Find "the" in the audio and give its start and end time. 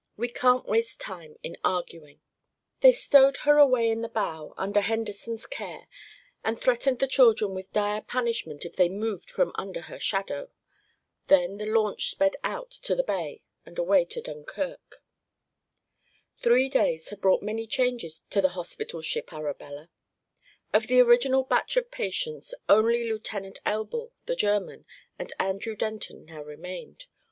4.01-4.09, 6.97-7.05, 11.59-11.67, 12.95-13.03, 18.41-18.49, 20.87-20.99, 24.25-24.35